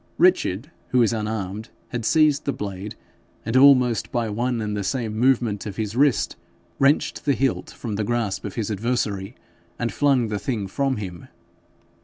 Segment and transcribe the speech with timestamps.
[0.17, 2.95] Richard, who was unarmed, had seized the blade,
[3.45, 6.35] and, almost by one and the same movement of his wrist,
[6.79, 9.35] wrenched the hilt from the grasp of his adversary,
[9.77, 11.27] and flung the thing from him.